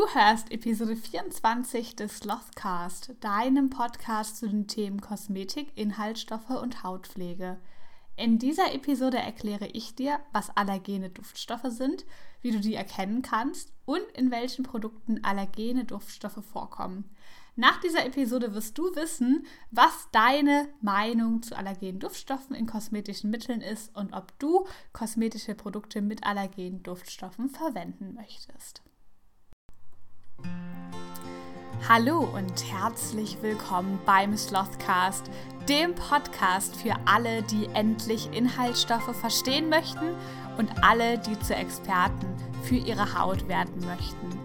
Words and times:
Du 0.00 0.08
hörst 0.14 0.50
Episode 0.50 0.96
24 0.96 1.94
des 1.94 2.20
Slothcast, 2.20 3.16
deinem 3.20 3.68
Podcast 3.68 4.38
zu 4.38 4.48
den 4.48 4.66
Themen 4.66 5.02
Kosmetik, 5.02 5.72
Inhaltsstoffe 5.74 6.48
und 6.48 6.82
Hautpflege. 6.82 7.58
In 8.16 8.38
dieser 8.38 8.72
Episode 8.72 9.18
erkläre 9.18 9.66
ich 9.66 9.94
dir, 9.94 10.18
was 10.32 10.56
allergene 10.56 11.10
Duftstoffe 11.10 11.66
sind, 11.66 12.06
wie 12.40 12.50
du 12.50 12.60
die 12.60 12.76
erkennen 12.76 13.20
kannst 13.20 13.74
und 13.84 14.00
in 14.14 14.30
welchen 14.30 14.62
Produkten 14.62 15.22
allergene 15.22 15.84
Duftstoffe 15.84 16.42
vorkommen. 16.50 17.14
Nach 17.54 17.78
dieser 17.82 18.06
Episode 18.06 18.54
wirst 18.54 18.78
du 18.78 18.96
wissen, 18.96 19.44
was 19.70 20.08
deine 20.12 20.70
Meinung 20.80 21.42
zu 21.42 21.54
allergenen 21.54 22.00
Duftstoffen 22.00 22.56
in 22.56 22.66
kosmetischen 22.66 23.28
Mitteln 23.28 23.60
ist 23.60 23.94
und 23.94 24.14
ob 24.14 24.38
du 24.38 24.66
kosmetische 24.94 25.54
Produkte 25.54 26.00
mit 26.00 26.24
allergenen 26.24 26.82
Duftstoffen 26.82 27.50
verwenden 27.50 28.14
möchtest. 28.14 28.80
Hallo 31.88 32.20
und 32.20 32.72
herzlich 32.72 33.38
willkommen 33.40 33.98
beim 34.06 34.36
Slothcast, 34.36 35.28
dem 35.68 35.94
Podcast 35.94 36.76
für 36.76 36.94
alle, 37.04 37.42
die 37.42 37.66
endlich 37.74 38.28
Inhaltsstoffe 38.32 39.16
verstehen 39.16 39.68
möchten 39.68 40.14
und 40.56 40.70
alle, 40.84 41.18
die 41.18 41.36
zu 41.40 41.52
Experten 41.52 42.28
für 42.62 42.76
ihre 42.76 43.18
Haut 43.18 43.48
werden 43.48 43.84
möchten. 43.86 44.38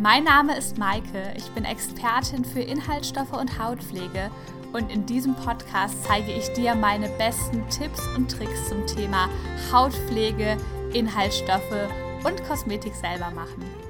Mein 0.00 0.24
Name 0.24 0.56
ist 0.56 0.78
Maike, 0.78 1.32
ich 1.36 1.48
bin 1.50 1.64
Expertin 1.64 2.44
für 2.44 2.60
Inhaltsstoffe 2.60 3.34
und 3.34 3.62
Hautpflege 3.62 4.30
und 4.72 4.90
in 4.90 5.06
diesem 5.06 5.34
Podcast 5.36 5.94
zeige 6.04 6.32
ich 6.32 6.52
dir 6.54 6.74
meine 6.74 7.08
besten 7.10 7.62
Tipps 7.68 8.04
und 8.16 8.30
Tricks 8.30 8.68
zum 8.68 8.86
Thema 8.86 9.28
Hautpflege, 9.70 10.56
Inhaltsstoffe 10.92 11.88
und 12.24 12.42
Kosmetik 12.48 12.94
selber 12.94 13.30
machen. 13.30 13.89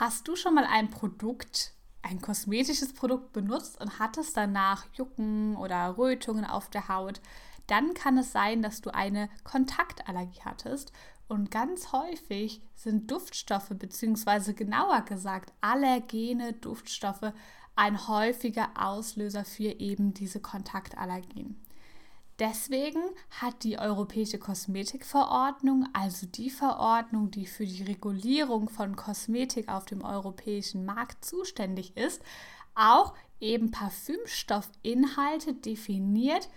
Hast 0.00 0.28
du 0.28 0.36
schon 0.36 0.54
mal 0.54 0.64
ein 0.64 0.90
Produkt, 0.90 1.72
ein 2.02 2.20
kosmetisches 2.20 2.92
Produkt 2.92 3.32
benutzt 3.32 3.80
und 3.80 3.98
hattest 3.98 4.36
danach 4.36 4.86
Jucken 4.94 5.56
oder 5.56 5.98
Rötungen 5.98 6.44
auf 6.44 6.70
der 6.70 6.86
Haut? 6.86 7.20
Dann 7.66 7.94
kann 7.94 8.16
es 8.16 8.30
sein, 8.30 8.62
dass 8.62 8.80
du 8.80 8.94
eine 8.94 9.28
Kontaktallergie 9.42 10.42
hattest 10.44 10.92
und 11.26 11.50
ganz 11.50 11.90
häufig 11.90 12.62
sind 12.76 13.10
Duftstoffe 13.10 13.70
bzw. 13.70 14.52
genauer 14.52 15.00
gesagt 15.02 15.52
allergene 15.62 16.52
Duftstoffe 16.52 17.32
ein 17.74 18.06
häufiger 18.06 18.68
Auslöser 18.76 19.44
für 19.44 19.80
eben 19.80 20.14
diese 20.14 20.38
Kontaktallergien. 20.38 21.60
Deswegen 22.38 23.02
hat 23.30 23.64
die 23.64 23.78
Europäische 23.78 24.38
Kosmetikverordnung, 24.38 25.88
also 25.92 26.26
die 26.26 26.50
Verordnung, 26.50 27.32
die 27.32 27.46
für 27.46 27.66
die 27.66 27.82
Regulierung 27.82 28.68
von 28.68 28.94
Kosmetik 28.94 29.68
auf 29.68 29.86
dem 29.86 30.04
europäischen 30.04 30.84
Markt 30.84 31.24
zuständig 31.24 31.96
ist, 31.96 32.22
auch 32.76 33.14
eben 33.40 33.72
Parfümstoffinhalte 33.72 35.54
definiert, 35.54 36.48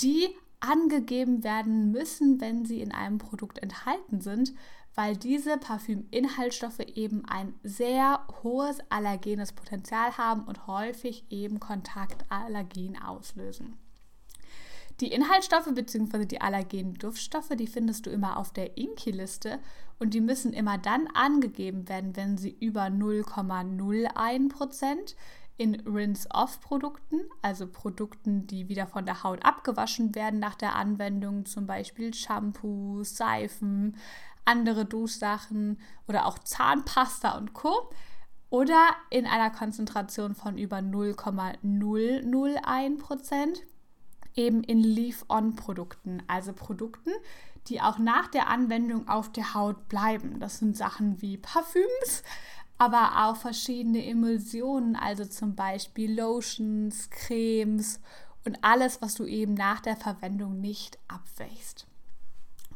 die 0.00 0.28
angegeben 0.60 1.44
werden 1.44 1.90
müssen, 1.92 2.40
wenn 2.40 2.64
sie 2.64 2.80
in 2.80 2.92
einem 2.92 3.18
Produkt 3.18 3.58
enthalten 3.58 4.22
sind, 4.22 4.54
weil 4.94 5.18
diese 5.18 5.58
Parfüminhaltsstoffe 5.58 6.80
eben 6.80 7.26
ein 7.26 7.54
sehr 7.62 8.26
hohes 8.42 8.78
allergenes 8.88 9.52
Potenzial 9.52 10.16
haben 10.16 10.44
und 10.44 10.66
häufig 10.66 11.24
eben 11.28 11.60
Kontaktallergien 11.60 12.96
auslösen. 12.96 13.76
Die 15.00 15.12
Inhaltsstoffe 15.12 15.74
bzw. 15.74 16.24
die 16.24 16.40
allergenen 16.40 16.94
Duftstoffe, 16.94 17.50
die 17.50 17.66
findest 17.66 18.06
du 18.06 18.10
immer 18.10 18.38
auf 18.38 18.50
der 18.52 18.78
INKI-Liste 18.78 19.58
und 19.98 20.14
die 20.14 20.22
müssen 20.22 20.54
immer 20.54 20.78
dann 20.78 21.06
angegeben 21.08 21.86
werden, 21.88 22.16
wenn 22.16 22.38
sie 22.38 22.56
über 22.60 22.84
0,01% 22.84 25.14
in 25.58 25.74
Rinse-Off-Produkten, 25.80 27.20
also 27.42 27.66
Produkten, 27.66 28.46
die 28.46 28.68
wieder 28.68 28.86
von 28.86 29.04
der 29.04 29.22
Haut 29.22 29.44
abgewaschen 29.44 30.14
werden 30.14 30.40
nach 30.40 30.54
der 30.54 30.76
Anwendung, 30.76 31.44
zum 31.44 31.66
Beispiel 31.66 32.14
Shampoos, 32.14 33.16
Seifen, 33.16 33.96
andere 34.46 34.86
Duschsachen 34.86 35.78
oder 36.08 36.24
auch 36.26 36.38
Zahnpasta 36.38 37.36
und 37.36 37.52
Co. 37.52 37.90
Oder 38.48 38.94
in 39.10 39.26
einer 39.26 39.50
Konzentration 39.50 40.34
von 40.34 40.56
über 40.56 40.78
0,001% 40.78 43.60
eben 44.36 44.62
in 44.62 44.80
Leave-On-Produkten, 44.80 46.22
also 46.28 46.52
Produkten, 46.52 47.10
die 47.68 47.80
auch 47.80 47.98
nach 47.98 48.28
der 48.28 48.48
Anwendung 48.48 49.08
auf 49.08 49.32
der 49.32 49.54
Haut 49.54 49.88
bleiben. 49.88 50.38
Das 50.38 50.58
sind 50.58 50.76
Sachen 50.76 51.20
wie 51.20 51.36
Parfüms, 51.36 52.22
aber 52.78 53.26
auch 53.26 53.36
verschiedene 53.36 54.04
Emulsionen, 54.04 54.94
also 54.94 55.24
zum 55.24 55.54
Beispiel 55.54 56.14
Lotions, 56.14 57.10
Cremes 57.10 58.00
und 58.44 58.58
alles, 58.62 59.02
was 59.02 59.14
du 59.14 59.24
eben 59.24 59.54
nach 59.54 59.80
der 59.80 59.96
Verwendung 59.96 60.60
nicht 60.60 60.98
abwächst. 61.08 61.86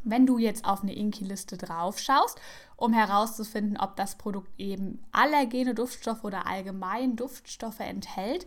Wenn 0.03 0.27
du 0.27 0.38
jetzt 0.38 0.65
auf 0.65 0.82
eine 0.82 0.94
Inki-Liste 0.94 1.59
drauf 1.59 1.98
schaust, 1.98 2.41
um 2.77 2.94
herauszufinden, 2.94 3.77
ob 3.77 3.97
das 3.97 4.16
Produkt 4.16 4.50
eben 4.59 5.04
allergene 5.12 5.75
Duftstoffe 5.75 6.25
oder 6.25 6.47
allgemein 6.47 7.16
Duftstoffe 7.16 7.81
enthält, 7.81 8.47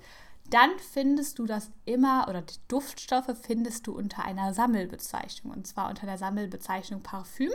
dann 0.53 0.77
findest 0.77 1.39
du 1.39 1.45
das 1.45 1.71
immer 1.85 2.27
oder 2.29 2.43
die 2.43 2.59
Duftstoffe 2.67 3.35
findest 3.41 3.87
du 3.87 3.97
unter 3.97 4.23
einer 4.23 4.53
Sammelbezeichnung 4.53 5.51
und 5.51 5.65
zwar 5.65 5.89
unter 5.89 6.05
der 6.05 6.19
Sammelbezeichnung 6.19 7.01
Parfüm 7.01 7.51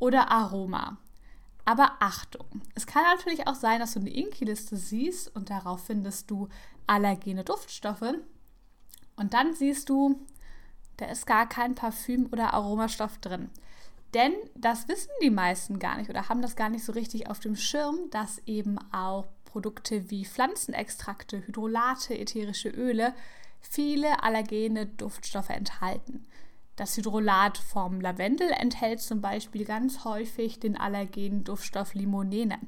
oder 0.00 0.30
Aroma. 0.30 0.98
Aber 1.64 1.92
Achtung, 2.00 2.62
es 2.74 2.86
kann 2.86 3.04
natürlich 3.04 3.46
auch 3.46 3.54
sein, 3.54 3.78
dass 3.78 3.94
du 3.94 4.00
eine 4.00 4.10
Inki-Liste 4.10 4.76
siehst 4.76 5.34
und 5.34 5.48
darauf 5.48 5.84
findest 5.84 6.30
du 6.30 6.48
allergene 6.86 7.44
Duftstoffe 7.44 8.14
und 9.16 9.32
dann 9.32 9.54
siehst 9.54 9.88
du, 9.88 10.20
da 10.96 11.06
ist 11.06 11.26
gar 11.26 11.48
kein 11.48 11.74
Parfüm 11.74 12.28
oder 12.32 12.52
Aromastoff 12.52 13.18
drin. 13.18 13.50
Denn 14.12 14.32
das 14.54 14.88
wissen 14.88 15.10
die 15.22 15.30
meisten 15.30 15.78
gar 15.78 15.98
nicht 15.98 16.10
oder 16.10 16.28
haben 16.28 16.42
das 16.42 16.56
gar 16.56 16.68
nicht 16.68 16.84
so 16.84 16.92
richtig 16.92 17.28
auf 17.28 17.38
dem 17.40 17.56
Schirm, 17.56 18.10
dass 18.10 18.38
eben 18.46 18.78
auch 18.92 19.26
Produkte 19.54 20.10
wie 20.10 20.24
Pflanzenextrakte, 20.24 21.46
Hydrolate, 21.46 22.18
ätherische 22.18 22.70
Öle 22.70 23.14
viele 23.60 24.24
allergene 24.24 24.86
Duftstoffe 24.86 25.50
enthalten. 25.50 26.26
Das 26.74 26.96
Hydrolat 26.96 27.56
vom 27.56 28.00
Lavendel 28.00 28.50
enthält 28.50 29.00
zum 29.00 29.20
Beispiel 29.20 29.64
ganz 29.64 30.04
häufig 30.04 30.58
den 30.58 30.76
allergenen 30.76 31.44
Duftstoff 31.44 31.94
Limonene 31.94 32.58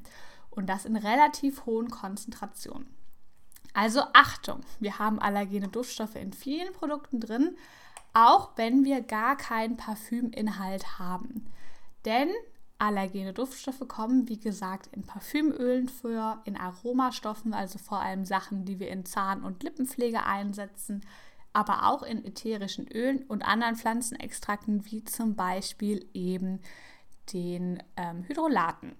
und 0.49 0.67
das 0.67 0.85
in 0.85 0.95
relativ 0.95 1.65
hohen 1.65 1.89
Konzentrationen. 1.89 2.87
Also 3.73 4.03
Achtung, 4.13 4.61
wir 4.79 4.97
haben 4.97 5.19
allergene 5.19 5.67
Duftstoffe 5.67 6.15
in 6.15 6.31
vielen 6.31 6.71
Produkten 6.71 7.19
drin, 7.19 7.57
auch 8.13 8.51
wenn 8.55 8.85
wir 8.85 9.01
gar 9.01 9.35
keinen 9.35 9.75
Parfüminhalt 9.75 10.99
haben. 10.99 11.51
Denn 12.05 12.29
Allergene 12.79 13.33
Duftstoffe 13.33 13.87
kommen, 13.87 14.27
wie 14.29 14.39
gesagt, 14.39 14.87
in 14.95 15.03
Parfümölen 15.03 15.89
vor, 15.89 16.41
in 16.45 16.55
Aromastoffen, 16.57 17.53
also 17.53 17.79
vor 17.79 18.01
allem 18.01 18.23
Sachen, 18.23 18.65
die 18.65 18.79
wir 18.79 18.89
in 18.89 19.05
Zahn- 19.05 19.43
und 19.43 19.63
Lippenpflege 19.63 20.23
einsetzen, 20.23 21.01
aber 21.53 21.87
auch 21.87 22.03
in 22.03 22.23
ätherischen 22.23 22.87
Ölen 22.87 23.23
und 23.23 23.41
anderen 23.41 23.75
Pflanzenextrakten, 23.75 24.85
wie 24.85 25.03
zum 25.03 25.35
Beispiel 25.35 26.07
eben 26.13 26.59
den 27.33 27.81
ähm, 27.95 28.23
Hydrolaten. 28.27 28.95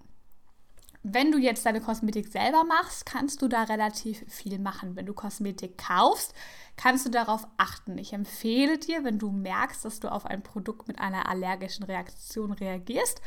Wenn 1.04 1.30
du 1.30 1.38
jetzt 1.38 1.64
deine 1.64 1.80
Kosmetik 1.80 2.26
selber 2.28 2.64
machst, 2.64 3.06
kannst 3.06 3.40
du 3.40 3.48
da 3.48 3.62
relativ 3.62 4.24
viel 4.28 4.58
machen. 4.58 4.96
Wenn 4.96 5.06
du 5.06 5.14
Kosmetik 5.14 5.78
kaufst, 5.78 6.34
kannst 6.76 7.06
du 7.06 7.10
darauf 7.10 7.46
achten. 7.56 7.96
Ich 7.98 8.12
empfehle 8.12 8.78
dir, 8.78 9.04
wenn 9.04 9.18
du 9.18 9.30
merkst, 9.30 9.84
dass 9.84 10.00
du 10.00 10.10
auf 10.10 10.26
ein 10.26 10.42
Produkt 10.42 10.88
mit 10.88 10.98
einer 10.98 11.28
allergischen 11.28 11.84
Reaktion 11.84 12.52
reagierst, 12.52 13.22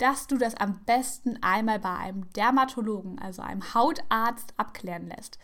dass 0.00 0.26
du 0.26 0.38
das 0.38 0.54
am 0.56 0.80
besten 0.86 1.38
einmal 1.42 1.78
bei 1.78 1.94
einem 1.94 2.30
Dermatologen, 2.32 3.18
also 3.18 3.42
einem 3.42 3.74
Hautarzt, 3.74 4.54
abklären 4.56 5.08
lässt. 5.08 5.38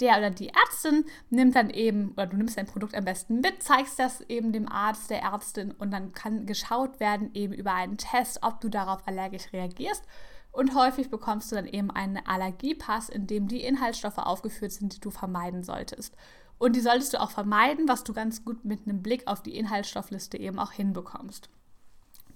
Der 0.00 0.18
oder 0.18 0.30
die 0.30 0.50
Ärztin 0.50 1.06
nimmt 1.30 1.56
dann 1.56 1.70
eben, 1.70 2.12
oder 2.12 2.26
du 2.26 2.36
nimmst 2.36 2.58
dein 2.58 2.66
Produkt 2.66 2.94
am 2.94 3.04
besten 3.04 3.40
mit, 3.40 3.62
zeigst 3.62 3.98
das 3.98 4.20
eben 4.28 4.52
dem 4.52 4.70
Arzt, 4.70 5.10
der 5.10 5.22
Ärztin 5.22 5.72
und 5.72 5.90
dann 5.90 6.12
kann 6.12 6.46
geschaut 6.46 7.00
werden 7.00 7.30
eben 7.34 7.54
über 7.54 7.72
einen 7.72 7.96
Test, 7.96 8.40
ob 8.42 8.60
du 8.60 8.68
darauf 8.68 9.06
allergisch 9.08 9.52
reagierst. 9.52 10.04
Und 10.52 10.74
häufig 10.74 11.10
bekommst 11.10 11.50
du 11.50 11.56
dann 11.56 11.66
eben 11.66 11.90
einen 11.90 12.18
Allergiepass, 12.24 13.08
in 13.08 13.26
dem 13.26 13.48
die 13.48 13.62
Inhaltsstoffe 13.62 14.18
aufgeführt 14.18 14.72
sind, 14.72 14.94
die 14.94 15.00
du 15.00 15.10
vermeiden 15.10 15.64
solltest. 15.64 16.16
Und 16.58 16.76
die 16.76 16.80
solltest 16.80 17.12
du 17.12 17.20
auch 17.20 17.30
vermeiden, 17.30 17.88
was 17.88 18.04
du 18.04 18.12
ganz 18.12 18.44
gut 18.44 18.64
mit 18.64 18.86
einem 18.86 19.02
Blick 19.02 19.26
auf 19.26 19.42
die 19.42 19.56
Inhaltsstoffliste 19.56 20.38
eben 20.38 20.58
auch 20.58 20.72
hinbekommst. 20.72 21.50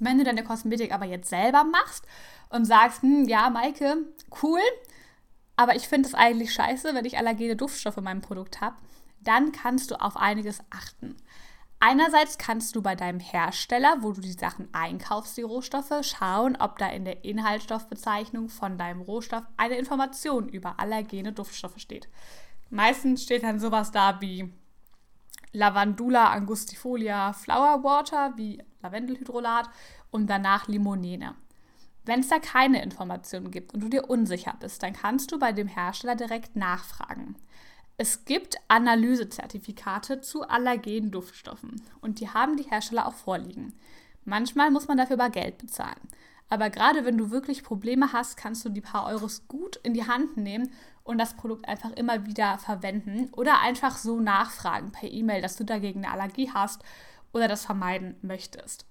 Wenn 0.00 0.18
du 0.18 0.24
deine 0.24 0.42
Kosmetik 0.42 0.92
aber 0.92 1.04
jetzt 1.04 1.28
selber 1.28 1.62
machst 1.64 2.04
und 2.48 2.64
sagst, 2.64 3.02
hm, 3.02 3.28
ja, 3.28 3.50
Maike, 3.50 3.98
cool, 4.42 4.60
aber 5.56 5.76
ich 5.76 5.86
finde 5.86 6.08
es 6.08 6.14
eigentlich 6.14 6.52
scheiße, 6.52 6.94
wenn 6.94 7.04
ich 7.04 7.18
allergene 7.18 7.54
Duftstoffe 7.54 7.98
in 7.98 8.04
meinem 8.04 8.22
Produkt 8.22 8.60
habe, 8.60 8.76
dann 9.20 9.52
kannst 9.52 9.90
du 9.90 10.00
auf 10.00 10.16
einiges 10.16 10.60
achten. 10.70 11.16
Einerseits 11.80 12.36
kannst 12.36 12.76
du 12.76 12.82
bei 12.82 12.94
deinem 12.94 13.20
Hersteller, 13.20 13.98
wo 14.00 14.12
du 14.12 14.20
die 14.20 14.32
Sachen 14.32 14.68
einkaufst, 14.72 15.36
die 15.36 15.42
Rohstoffe, 15.42 15.92
schauen, 16.02 16.56
ob 16.56 16.78
da 16.78 16.88
in 16.88 17.06
der 17.06 17.24
Inhaltsstoffbezeichnung 17.24 18.50
von 18.50 18.76
deinem 18.76 19.00
Rohstoff 19.00 19.44
eine 19.56 19.76
Information 19.76 20.48
über 20.48 20.78
allergene 20.78 21.32
Duftstoffe 21.32 21.78
steht. 21.78 22.08
Meistens 22.68 23.22
steht 23.22 23.42
dann 23.42 23.60
sowas 23.60 23.90
da 23.92 24.20
wie 24.20 24.52
Lavandula 25.52 26.30
angustifolia 26.30 27.32
Flower 27.32 27.82
Water, 27.82 28.34
wie 28.36 28.62
Lavendelhydrolat 28.82 29.68
und 30.10 30.28
danach 30.28 30.68
Limonene. 30.68 31.34
Wenn 32.04 32.20
es 32.20 32.28
da 32.28 32.38
keine 32.38 32.82
Informationen 32.82 33.50
gibt 33.50 33.74
und 33.74 33.80
du 33.80 33.88
dir 33.88 34.08
unsicher 34.08 34.54
bist, 34.58 34.82
dann 34.82 34.92
kannst 34.92 35.32
du 35.32 35.38
bei 35.38 35.52
dem 35.52 35.68
Hersteller 35.68 36.16
direkt 36.16 36.56
nachfragen. 36.56 37.36
Es 37.98 38.24
gibt 38.24 38.56
Analysezertifikate 38.68 40.22
zu 40.22 40.48
allergenen 40.48 41.10
Duftstoffen 41.10 41.82
und 42.00 42.20
die 42.20 42.30
haben 42.30 42.56
die 42.56 42.70
Hersteller 42.70 43.06
auch 43.06 43.14
vorliegen. 43.14 43.74
Manchmal 44.24 44.70
muss 44.70 44.88
man 44.88 44.96
dafür 44.96 45.20
aber 45.20 45.30
Geld 45.30 45.58
bezahlen. 45.58 46.00
Aber 46.48 46.70
gerade 46.70 47.04
wenn 47.04 47.16
du 47.16 47.30
wirklich 47.30 47.62
Probleme 47.62 48.12
hast, 48.12 48.36
kannst 48.36 48.64
du 48.64 48.70
die 48.70 48.80
paar 48.80 49.06
Euros 49.06 49.46
gut 49.46 49.76
in 49.82 49.94
die 49.94 50.06
Hand 50.06 50.36
nehmen 50.36 50.72
und 51.04 51.18
das 51.18 51.36
Produkt 51.36 51.68
einfach 51.68 51.90
immer 51.92 52.26
wieder 52.26 52.58
verwenden 52.58 53.30
oder 53.32 53.60
einfach 53.60 53.96
so 53.96 54.20
nachfragen 54.20 54.92
per 54.92 55.10
E-Mail, 55.10 55.42
dass 55.42 55.56
du 55.56 55.64
dagegen 55.64 56.04
eine 56.04 56.12
Allergie 56.12 56.50
hast 56.52 56.82
oder 57.32 57.48
das 57.48 57.64
vermeiden 57.64 58.16
möchtest. 58.22 58.86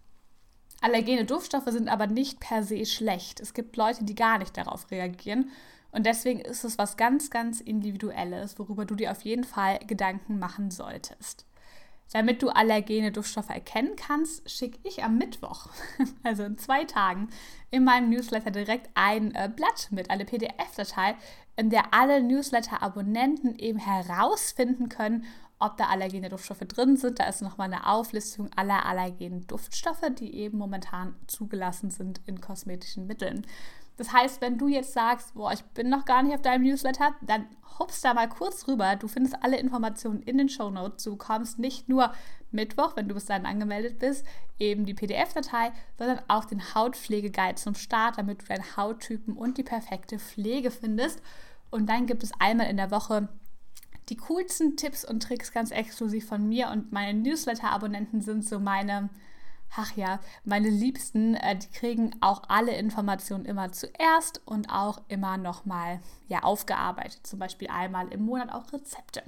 Allergene 0.82 1.26
Duftstoffe 1.26 1.70
sind 1.70 1.90
aber 1.90 2.08
nicht 2.08 2.40
per 2.40 2.64
se 2.64 2.86
schlecht. 2.86 3.40
Es 3.40 3.54
gibt 3.54 3.76
Leute, 3.76 4.06
die 4.06 4.16
gar 4.16 4.38
nicht 4.38 4.56
darauf 4.58 4.90
reagieren 4.92 5.52
und 5.92 6.06
deswegen 6.06 6.40
ist 6.40 6.64
es 6.64 6.78
was 6.78 6.98
ganz, 6.98 7.30
ganz 7.30 7.62
Individuelles, 7.62 8.60
worüber 8.60 8.86
du 8.86 8.96
dir 8.96 9.12
auf 9.12 9.22
jeden 9.22 9.44
Fall 9.44 9.80
Gedanken 9.80 10.40
machen 10.40 10.72
solltest. 10.72 11.46
Damit 12.12 12.42
du 12.42 12.50
allergene 12.50 13.12
Duftstoffe 13.12 13.50
erkennen 13.50 13.96
kannst, 13.96 14.50
schicke 14.50 14.80
ich 14.84 15.04
am 15.04 15.18
Mittwoch, 15.18 15.68
also 16.24 16.44
in 16.44 16.58
zwei 16.58 16.86
Tagen, 16.86 17.30
in 17.70 17.84
meinem 17.84 18.10
Newsletter 18.10 18.50
direkt 18.50 18.90
ein 18.96 19.34
äh, 19.36 19.50
Blatt 19.56 19.90
mit, 19.92 20.10
eine 20.10 20.26
PDF-Datei, 20.26 21.16
in 21.56 21.70
der 21.70 21.94
alle 21.94 22.24
Newsletter-Abonnenten 22.24 23.56
eben 23.58 23.80
herausfinden 23.80 24.90
können, 24.90 25.26
ob 25.60 25.78
da 25.78 25.88
allergene 25.88 26.30
Duftstoffe 26.30 26.60
drin 26.60 26.96
sind. 26.96 27.20
Da 27.20 27.26
ist 27.26 27.42
nochmal 27.42 27.72
eine 27.72 27.86
Auflistung 27.86 28.50
aller 28.56 28.86
allergenen 28.86 29.46
Duftstoffe, 29.46 30.10
die 30.18 30.34
eben 30.34 30.58
momentan 30.58 31.16
zugelassen 31.28 31.92
sind 31.92 32.22
in 32.26 32.42
kosmetischen 32.42 33.08
Mitteln. 33.08 33.46
Das 34.00 34.14
heißt, 34.14 34.40
wenn 34.40 34.58
du 34.58 34.70
jetzt 34.70 34.94
sagst, 34.94 35.34
boah, 35.34 35.52
ich 35.52 35.62
bin 35.62 35.90
noch 35.90 36.06
gar 36.06 36.24
nicht 36.24 36.34
auf 36.34 36.42
deinem 36.42 36.64
Newsletter, 36.64 37.16
dann 37.22 37.48
hupst 37.80 38.06
da 38.06 38.14
mal 38.14 38.30
kurz 38.30 38.66
rüber. 38.66 38.96
Du 38.96 39.10
findest 39.10 39.44
alle 39.44 39.58
Informationen 39.58 40.22
in 40.22 40.38
den 40.38 40.48
Show 40.48 40.70
Notes. 40.70 41.04
Du 41.04 41.18
bekommst 41.18 41.60
nicht 41.60 41.90
nur 41.90 42.14
Mittwoch, 42.50 42.96
wenn 42.96 43.10
du 43.10 43.14
bis 43.14 43.26
dahin 43.26 43.46
angemeldet 43.46 44.00
bist, 44.00 44.26
eben 44.58 44.86
die 44.86 44.94
PDF-Datei, 44.94 45.74
sondern 45.98 46.22
auch 46.30 46.46
den 46.46 46.74
Hautpflegeguide 46.74 47.56
zum 47.56 47.76
Start, 47.76 48.18
damit 48.18 48.42
du 48.42 48.46
deinen 48.46 48.78
Hauttypen 48.78 49.36
und 49.36 49.58
die 49.58 49.64
perfekte 49.64 50.18
Pflege 50.18 50.72
findest. 50.72 51.22
Und 51.70 51.90
dann 51.90 52.06
gibt 52.06 52.24
es 52.24 52.32
einmal 52.40 52.68
in 52.68 52.78
der 52.78 52.92
Woche 52.92 53.28
die 54.08 54.16
coolsten 54.16 54.78
Tipps 54.78 55.04
und 55.04 55.22
Tricks 55.22 55.52
ganz 55.52 55.72
exklusiv 55.72 56.26
von 56.26 56.48
mir 56.48 56.70
und 56.70 56.94
meine 56.94 57.20
Newsletter-Abonnenten 57.20 58.22
sind 58.22 58.48
so 58.48 58.62
meine 58.62 59.10
ach 59.76 59.96
ja, 59.96 60.20
meine 60.44 60.70
Liebsten, 60.70 61.36
äh, 61.36 61.56
die 61.58 61.70
kriegen 61.70 62.16
auch 62.22 62.44
alle 62.48 62.76
Informationen 62.76 63.46
immer 63.46 63.72
zuerst 63.72 64.42
und 64.46 64.70
auch 64.70 65.02
immer 65.08 65.38
nochmal 65.38 66.00
ja, 66.28 66.44
aufgearbeitet. 66.44 67.26
Zum 67.26 67.40
Beispiel 67.40 67.70
einmal 67.70 68.08
im 68.10 68.26
Monat 68.26 68.52
auch 68.52 68.72
Rezepte. 68.74 69.24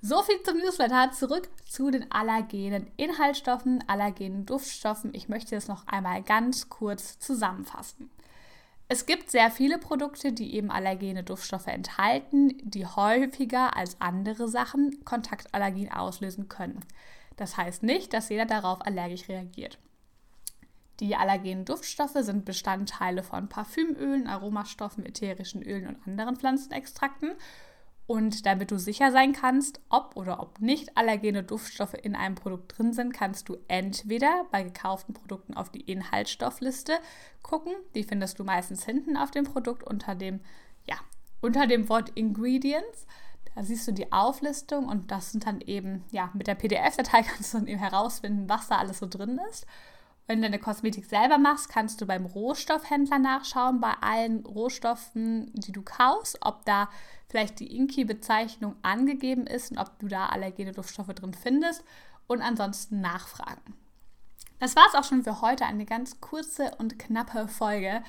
So 0.00 0.20
viel 0.22 0.42
zum 0.42 0.58
Newsletter. 0.58 1.12
Zurück 1.12 1.48
zu 1.68 1.90
den 1.92 2.10
allergenen 2.10 2.90
Inhaltsstoffen, 2.96 3.84
allergenen 3.86 4.46
Duftstoffen. 4.46 5.14
Ich 5.14 5.28
möchte 5.28 5.54
das 5.54 5.68
noch 5.68 5.86
einmal 5.86 6.22
ganz 6.22 6.68
kurz 6.68 7.20
zusammenfassen. 7.20 8.10
Es 8.88 9.06
gibt 9.06 9.30
sehr 9.30 9.50
viele 9.50 9.78
Produkte, 9.78 10.32
die 10.32 10.54
eben 10.54 10.70
allergene 10.70 11.22
Duftstoffe 11.22 11.68
enthalten, 11.68 12.52
die 12.62 12.84
häufiger 12.84 13.76
als 13.76 14.00
andere 14.00 14.48
Sachen 14.48 15.04
Kontaktallergien 15.04 15.90
auslösen 15.92 16.48
können. 16.48 16.84
Das 17.36 17.56
heißt 17.56 17.82
nicht, 17.82 18.12
dass 18.12 18.28
jeder 18.28 18.46
darauf 18.46 18.84
allergisch 18.84 19.28
reagiert. 19.28 19.78
Die 21.00 21.16
allergenen 21.16 21.64
Duftstoffe 21.64 22.16
sind 22.18 22.44
Bestandteile 22.44 23.22
von 23.22 23.48
Parfümölen, 23.48 24.28
Aromastoffen, 24.28 25.04
ätherischen 25.04 25.62
Ölen 25.62 25.88
und 25.88 26.06
anderen 26.06 26.36
Pflanzenextrakten. 26.36 27.32
Und 28.06 28.46
damit 28.46 28.70
du 28.70 28.78
sicher 28.78 29.10
sein 29.10 29.32
kannst, 29.32 29.80
ob 29.88 30.16
oder 30.16 30.40
ob 30.40 30.60
nicht 30.60 30.96
allergene 30.96 31.44
Duftstoffe 31.44 31.94
in 31.94 32.14
einem 32.14 32.34
Produkt 32.34 32.76
drin 32.76 32.92
sind, 32.92 33.12
kannst 33.14 33.48
du 33.48 33.56
entweder 33.68 34.44
bei 34.50 34.64
gekauften 34.64 35.14
Produkten 35.14 35.54
auf 35.54 35.70
die 35.70 35.80
Inhaltsstoffliste 35.80 36.98
gucken. 37.42 37.72
Die 37.94 38.04
findest 38.04 38.38
du 38.38 38.44
meistens 38.44 38.84
hinten 38.84 39.16
auf 39.16 39.30
dem 39.30 39.44
Produkt 39.44 39.82
unter 39.82 40.14
dem, 40.14 40.40
ja, 40.86 40.96
unter 41.40 41.66
dem 41.66 41.88
Wort 41.88 42.10
Ingredients. 42.14 43.06
Da 43.54 43.62
siehst 43.62 43.86
du 43.86 43.92
die 43.92 44.12
Auflistung 44.12 44.88
und 44.88 45.10
das 45.10 45.32
sind 45.32 45.46
dann 45.46 45.60
eben, 45.60 46.04
ja, 46.10 46.30
mit 46.34 46.46
der 46.46 46.54
PDF-Datei 46.54 47.22
kannst 47.22 47.52
du 47.52 47.58
dann 47.58 47.66
eben 47.66 47.80
herausfinden, 47.80 48.48
was 48.48 48.68
da 48.68 48.78
alles 48.78 48.98
so 48.98 49.06
drin 49.06 49.40
ist. 49.50 49.66
Wenn 50.26 50.38
du 50.40 50.48
deine 50.48 50.60
Kosmetik 50.60 51.04
selber 51.04 51.36
machst, 51.36 51.68
kannst 51.68 52.00
du 52.00 52.06
beim 52.06 52.24
Rohstoffhändler 52.24 53.18
nachschauen, 53.18 53.80
bei 53.80 53.92
allen 54.00 54.46
Rohstoffen, 54.46 55.50
die 55.54 55.72
du 55.72 55.82
kaufst, 55.82 56.38
ob 56.42 56.64
da 56.64 56.88
vielleicht 57.28 57.60
die 57.60 57.76
Inki-Bezeichnung 57.76 58.76
angegeben 58.82 59.46
ist 59.46 59.72
und 59.72 59.78
ob 59.78 59.98
du 59.98 60.06
da 60.06 60.26
allergene 60.26 60.72
Duftstoffe 60.72 61.12
drin 61.14 61.34
findest 61.34 61.82
und 62.28 62.40
ansonsten 62.40 63.00
nachfragen. 63.00 63.74
Das 64.60 64.76
war 64.76 64.84
es 64.88 64.94
auch 64.94 65.02
schon 65.02 65.24
für 65.24 65.40
heute, 65.40 65.66
eine 65.66 65.84
ganz 65.84 66.20
kurze 66.20 66.70
und 66.78 66.98
knappe 66.98 67.48
Folge. 67.48 68.04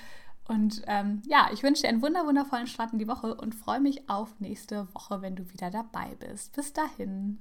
Und 0.48 0.81
ähm, 0.88 1.22
ja, 1.28 1.50
ich 1.54 1.63
wünsche 1.63 1.84
dir 1.84 1.90
einen 1.90 2.01
wunder 2.01 2.25
wundervollen 2.25 2.68
Start 2.68 2.94
in 2.94 3.00
die 3.00 3.07
Woche 3.07 3.36
und 3.36 3.56
freue 3.56 3.80
mich 3.80 4.10
auf 4.10 4.40
nächste 4.40 4.88
Woche, 4.94 5.22
wenn 5.22 5.36
du 5.36 5.50
wieder 5.51 5.72
dabei 5.72 6.16
bist. 6.19 6.54
Bis 6.54 6.74
dahin. 6.74 7.40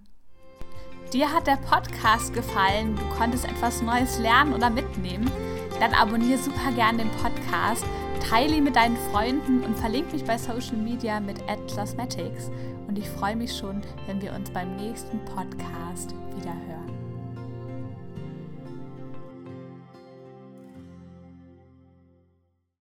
Dir 1.13 1.33
hat 1.33 1.47
der 1.47 1.57
Podcast 1.57 2.33
gefallen, 2.33 2.97
du 2.97 3.03
konntest 3.17 3.45
etwas 3.45 3.83
Neues 3.83 4.19
lernen 4.19 4.55
oder 4.55 4.71
mitnehmen, 4.71 5.31
dann 5.79 5.93
abonniere 5.93 6.39
super 6.39 6.73
gerne 6.75 6.99
den 6.99 7.11
Podcast, 7.11 7.85
teile 8.31 8.57
ihn 8.57 8.65
mit 8.65 8.77
deinen 8.77 8.97
Freunden 9.11 9.63
und 9.63 9.77
verlinke 9.77 10.13
mich 10.13 10.25
bei 10.25 10.39
Social 10.39 10.77
Media 10.77 11.21
mit 11.21 11.43
Atlasmatics. 11.51 12.51
Und 12.87 12.97
ich 12.99 13.09
freue 13.09 13.37
mich 13.37 13.55
schon, 13.55 13.83
wenn 14.07 14.23
wir 14.23 14.33
uns 14.33 14.51
beim 14.51 14.77
nächsten 14.77 15.23
Podcast 15.25 16.15
wieder 16.37 16.55
hören. 16.67 17.02